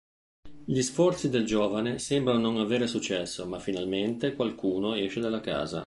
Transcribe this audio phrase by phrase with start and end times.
[0.65, 5.79] Gli sforzi del giovane sembrano non avere successo ma, finalmente, qualcuno esce dalla casa.